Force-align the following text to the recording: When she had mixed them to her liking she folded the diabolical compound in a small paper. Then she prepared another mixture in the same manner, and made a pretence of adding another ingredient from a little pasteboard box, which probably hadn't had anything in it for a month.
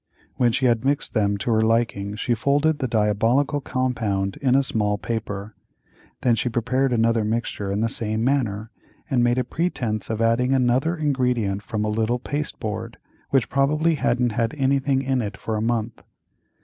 When 0.37 0.51
she 0.51 0.65
had 0.65 0.83
mixed 0.83 1.13
them 1.13 1.37
to 1.37 1.51
her 1.51 1.61
liking 1.61 2.15
she 2.15 2.33
folded 2.33 2.79
the 2.79 2.87
diabolical 2.87 3.61
compound 3.61 4.35
in 4.41 4.55
a 4.55 4.63
small 4.63 4.97
paper. 4.97 5.55
Then 6.21 6.33
she 6.33 6.49
prepared 6.49 6.91
another 6.91 7.23
mixture 7.23 7.71
in 7.71 7.81
the 7.81 7.87
same 7.87 8.23
manner, 8.23 8.71
and 9.11 9.23
made 9.23 9.37
a 9.37 9.43
pretence 9.43 10.09
of 10.09 10.19
adding 10.19 10.55
another 10.55 10.97
ingredient 10.97 11.61
from 11.61 11.85
a 11.85 11.89
little 11.89 12.17
pasteboard 12.17 12.93
box, 12.93 13.03
which 13.29 13.49
probably 13.51 13.93
hadn't 13.93 14.31
had 14.31 14.55
anything 14.55 15.03
in 15.03 15.21
it 15.21 15.37
for 15.37 15.55
a 15.55 15.61
month. 15.61 16.01